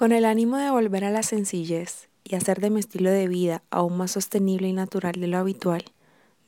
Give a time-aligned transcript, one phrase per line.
[0.00, 3.62] Con el ánimo de volver a la sencillez y hacer de mi estilo de vida
[3.68, 5.84] aún más sostenible y natural de lo habitual,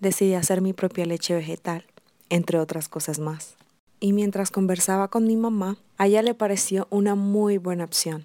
[0.00, 1.85] decidí hacer mi propia leche vegetal,
[2.30, 3.57] entre otras cosas más.
[4.01, 8.25] Y mientras conversaba con mi mamá, a ella le pareció una muy buena opción.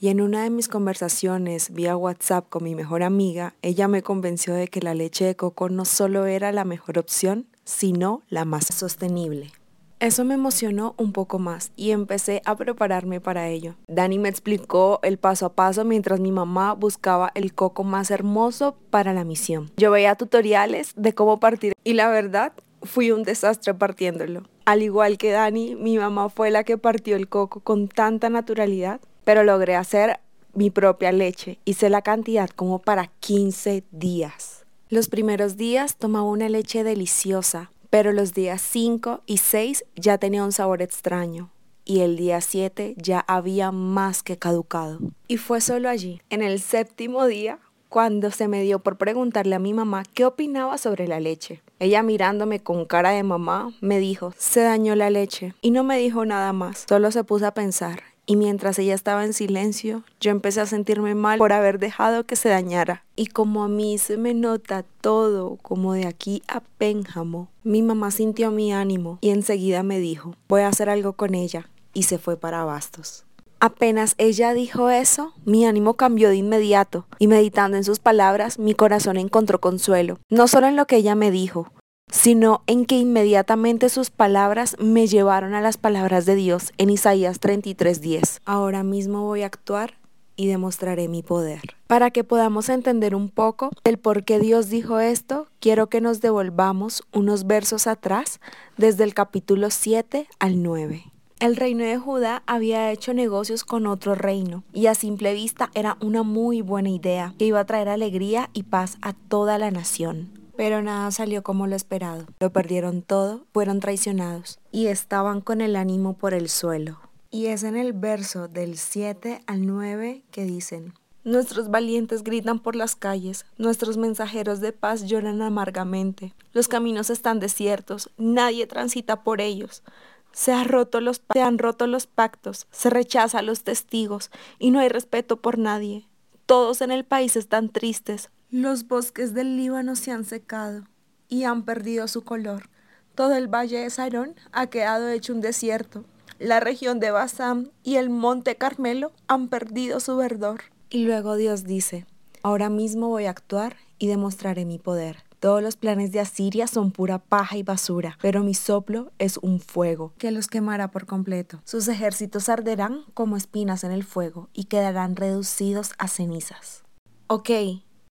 [0.00, 4.52] Y en una de mis conversaciones vía WhatsApp con mi mejor amiga, ella me convenció
[4.52, 8.66] de que la leche de coco no solo era la mejor opción, sino la más
[8.66, 9.52] sostenible.
[9.98, 13.76] Eso me emocionó un poco más y empecé a prepararme para ello.
[13.88, 18.76] Dani me explicó el paso a paso mientras mi mamá buscaba el coco más hermoso
[18.90, 19.70] para la misión.
[19.78, 24.42] Yo veía tutoriales de cómo partir y la verdad fui un desastre partiéndolo.
[24.66, 29.00] Al igual que Dani, mi mamá fue la que partió el coco con tanta naturalidad,
[29.24, 30.20] pero logré hacer
[30.52, 31.58] mi propia leche.
[31.64, 34.66] Hice la cantidad como para 15 días.
[34.88, 40.44] Los primeros días tomaba una leche deliciosa, pero los días 5 y 6 ya tenía
[40.44, 41.50] un sabor extraño
[41.86, 44.98] y el día 7 ya había más que caducado.
[45.28, 49.60] Y fue solo allí, en el séptimo día, cuando se me dio por preguntarle a
[49.60, 51.62] mi mamá qué opinaba sobre la leche.
[51.78, 55.96] Ella mirándome con cara de mamá me dijo, se dañó la leche y no me
[55.96, 60.32] dijo nada más, solo se puso a pensar y mientras ella estaba en silencio, yo
[60.32, 63.04] empecé a sentirme mal por haber dejado que se dañara.
[63.14, 68.10] Y como a mí se me nota todo como de aquí a Pénjamo, mi mamá
[68.10, 71.70] sintió mi ánimo y enseguida me dijo, voy a hacer algo con ella.
[71.94, 73.24] Y se fue para Bastos.
[73.58, 78.74] Apenas ella dijo eso, mi ánimo cambió de inmediato y meditando en sus palabras, mi
[78.74, 81.72] corazón encontró consuelo, no solo en lo que ella me dijo,
[82.10, 87.40] sino en que inmediatamente sus palabras me llevaron a las palabras de Dios en Isaías
[87.40, 88.40] 33:10.
[88.44, 89.94] Ahora mismo voy a actuar
[90.36, 91.60] y demostraré mi poder.
[91.86, 96.20] Para que podamos entender un poco el por qué Dios dijo esto, quiero que nos
[96.20, 98.40] devolvamos unos versos atrás,
[98.76, 101.04] desde el capítulo 7 al 9.
[101.38, 105.98] El reino de Judá había hecho negocios con otro reino y a simple vista era
[106.00, 110.35] una muy buena idea que iba a traer alegría y paz a toda la nación.
[110.56, 112.26] Pero nada salió como lo esperado.
[112.40, 116.98] Lo perdieron todo, fueron traicionados y estaban con el ánimo por el suelo.
[117.30, 120.94] Y es en el verso del 7 al 9 que dicen,
[121.26, 126.34] Nuestros valientes gritan por las calles, nuestros mensajeros de paz lloran amargamente.
[126.52, 129.82] Los caminos están desiertos, nadie transita por ellos.
[130.30, 134.30] Se, se han roto los pactos, se rechaza a los testigos
[134.60, 136.06] y no hay respeto por nadie.
[136.46, 140.84] Todos en el país están tristes, los bosques del Líbano se han secado
[141.28, 142.68] y han perdido su color.
[143.14, 146.04] Todo el valle de Sarón ha quedado hecho un desierto.
[146.38, 150.60] La región de Basán y el monte Carmelo han perdido su verdor.
[150.90, 152.06] Y luego Dios dice,
[152.42, 155.24] ahora mismo voy a actuar y demostraré mi poder.
[155.40, 159.60] Todos los planes de Asiria son pura paja y basura, pero mi soplo es un
[159.60, 161.60] fuego que los quemará por completo.
[161.64, 166.84] Sus ejércitos arderán como espinas en el fuego y quedarán reducidos a cenizas.
[167.26, 167.50] Ok,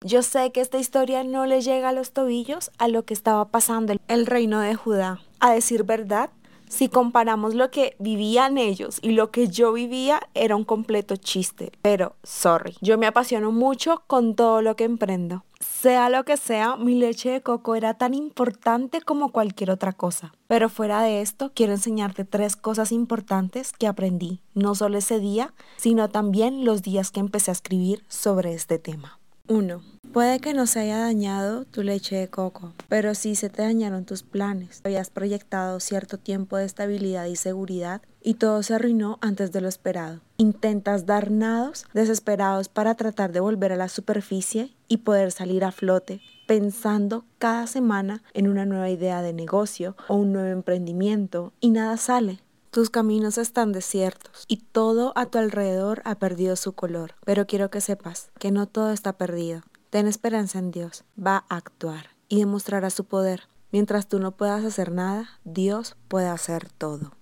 [0.01, 3.49] yo sé que esta historia no le llega a los tobillos a lo que estaba
[3.49, 5.19] pasando en el reino de Judá.
[5.39, 6.29] A decir verdad,
[6.67, 11.71] si comparamos lo que vivían ellos y lo que yo vivía, era un completo chiste.
[11.81, 15.45] Pero, sorry, yo me apasiono mucho con todo lo que emprendo.
[15.59, 20.33] Sea lo que sea, mi leche de coco era tan importante como cualquier otra cosa.
[20.47, 25.53] Pero fuera de esto, quiero enseñarte tres cosas importantes que aprendí, no solo ese día,
[25.77, 29.19] sino también los días que empecé a escribir sobre este tema.
[29.47, 29.81] 1.
[30.11, 34.05] Puede que no se haya dañado tu leche de coco, pero sí se te dañaron
[34.05, 34.79] tus planes.
[34.85, 39.67] Habías proyectado cierto tiempo de estabilidad y seguridad y todo se arruinó antes de lo
[39.67, 40.21] esperado.
[40.37, 45.71] Intentas dar nados desesperados para tratar de volver a la superficie y poder salir a
[45.71, 51.71] flote, pensando cada semana en una nueva idea de negocio o un nuevo emprendimiento y
[51.71, 52.39] nada sale.
[52.75, 57.15] Tus caminos están desiertos y todo a tu alrededor ha perdido su color.
[57.23, 59.61] Pero quiero que sepas que no todo está perdido.
[59.91, 61.05] Ten esperanza en Dios.
[61.17, 63.43] Va a actuar y demostrará su poder.
[63.71, 67.13] Mientras tú no puedas hacer nada, Dios puede hacer todo.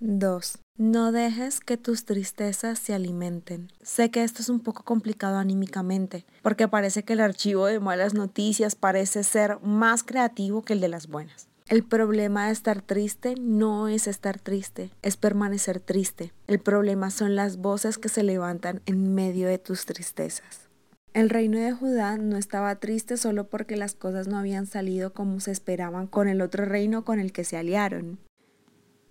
[0.00, 0.58] 2.
[0.76, 3.70] No dejes que tus tristezas se alimenten.
[3.82, 8.12] Sé que esto es un poco complicado anímicamente, porque parece que el archivo de malas
[8.14, 11.46] noticias parece ser más creativo que el de las buenas.
[11.68, 16.32] El problema de estar triste no es estar triste, es permanecer triste.
[16.46, 20.68] El problema son las voces que se levantan en medio de tus tristezas.
[21.12, 25.40] El reino de Judá no estaba triste solo porque las cosas no habían salido como
[25.40, 28.20] se esperaban con el otro reino con el que se aliaron.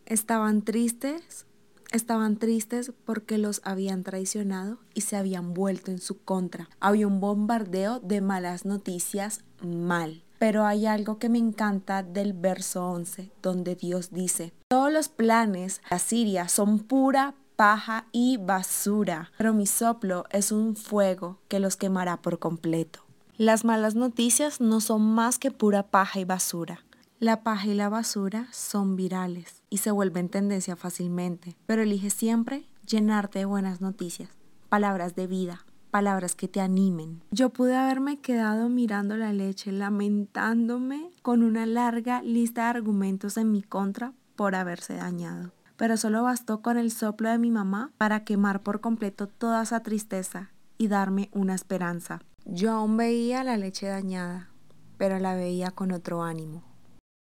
[0.06, 1.46] Estaban tristes,
[1.92, 6.70] estaban tristes porque los habían traicionado y se habían vuelto en su contra.
[6.80, 10.25] Había un bombardeo de malas noticias mal.
[10.40, 15.82] Pero hay algo que me encanta del verso 11, donde Dios dice, todos los planes
[15.90, 21.78] de Asiria son pura paja y basura, pero mi soplo es un fuego que los
[21.78, 23.06] quemará por completo.
[23.38, 26.86] Las malas noticias no son más que pura paja y basura.
[27.20, 32.68] La paja y la basura son virales y se vuelven tendencia fácilmente, pero elige siempre
[32.86, 34.30] llenarte de buenas noticias,
[34.70, 37.24] palabras de vida, palabras que te animen.
[37.32, 43.52] Yo pude haberme quedado mirando la leche, lamentándome con una larga lista de argumentos en
[43.52, 45.52] mi contra por haberse dañado.
[45.78, 49.82] Pero solo bastó con el soplo de mi mamá para quemar por completo toda esa
[49.82, 52.22] tristeza y darme una esperanza.
[52.46, 54.50] Yo aún veía la leche dañada,
[54.98, 56.64] pero la veía con otro ánimo.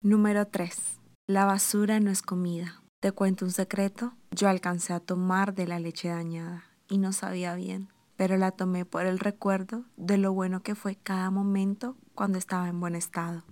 [0.02, 1.00] Número 3.
[1.26, 2.82] La basura no es comida.
[3.00, 4.14] Te cuento un secreto.
[4.31, 7.94] Yo alcancé a tomar de la leche dañada y no sabía bien
[8.25, 12.69] pero la tomé por el recuerdo de lo bueno que fue cada momento cuando estaba
[12.69, 13.43] en buen estado.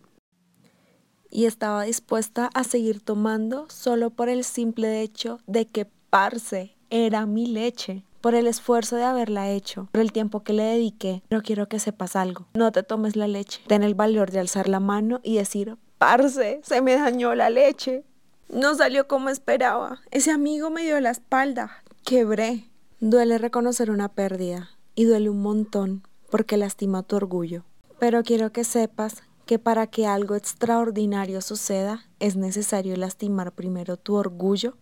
[1.28, 7.26] Y estaba dispuesta a seguir tomando solo por el simple hecho de que Parce era
[7.26, 11.22] mi leche, por el esfuerzo de haberla hecho, por el tiempo que le dediqué.
[11.28, 14.70] Pero quiero que sepas algo, no te tomes la leche, ten el valor de alzar
[14.70, 18.04] la mano y decir, Parce, se me dañó la leche.
[18.48, 20.00] No salió como esperaba.
[20.10, 21.82] Ese amigo me dio la espalda.
[22.06, 22.71] Quebré.
[23.04, 27.64] Duele reconocer una pérdida y duele un montón porque lastima tu orgullo.
[27.98, 34.14] Pero quiero que sepas que para que algo extraordinario suceda es necesario lastimar primero tu
[34.14, 34.76] orgullo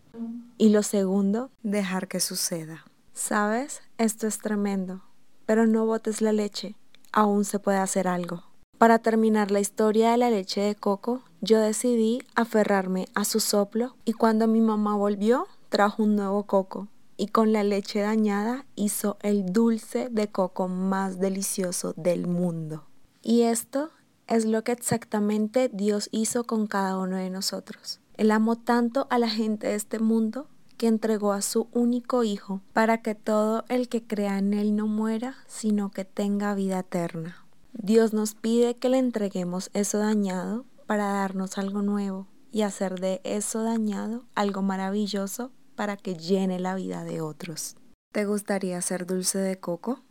[0.59, 2.85] y lo segundo, dejar que suceda.
[3.15, 3.81] ¿Sabes?
[3.97, 5.01] Esto es tremendo,
[5.47, 6.77] pero no botes la leche,
[7.13, 8.43] aún se puede hacer algo.
[8.77, 13.97] Para terminar la historia de la leche de coco, yo decidí aferrarme a su soplo
[14.05, 16.89] y cuando mi mamá volvió, trajo un nuevo coco
[17.21, 22.85] y con la leche dañada hizo el dulce de coco más delicioso del mundo.
[23.21, 23.91] Y esto
[24.27, 28.01] es lo que exactamente Dios hizo con cada uno de nosotros.
[28.15, 32.63] Él amó tanto a la gente de este mundo que entregó a su único Hijo
[32.73, 37.45] para que todo el que crea en Él no muera, sino que tenga vida eterna.
[37.75, 43.21] Dios nos pide que le entreguemos eso dañado para darnos algo nuevo y hacer de
[43.25, 47.75] eso dañado algo maravilloso para que llene la vida de otros.
[48.13, 50.05] ¿Te gustaría ser dulce de coco?